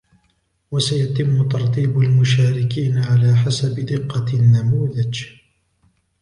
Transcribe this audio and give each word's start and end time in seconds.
وسيتم 0.71 1.49
ترتيب 1.49 1.97
المشاركين 1.99 2.97
على 2.97 3.35
حسب 3.35 3.79
دقة 3.79 4.25
النموذج 4.33 5.25